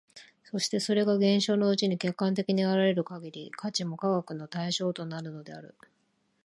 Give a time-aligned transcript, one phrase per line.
[0.45, 5.75] そしてそれが現象のうちに客観的に現れる限り、価値も科学の対象となるのである。